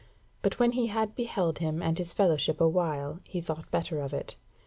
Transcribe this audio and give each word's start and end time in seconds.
But 0.41 0.57
when 0.57 0.71
he 0.71 0.87
had 0.87 1.13
beheld 1.13 1.59
him 1.59 1.83
and 1.83 1.95
his 1.99 2.11
fellowship 2.11 2.59
a 2.59 2.67
while 2.67 3.19
he 3.23 3.39
thought 3.39 3.69
better 3.69 3.99
of 3.99 4.15
it. 4.15 4.35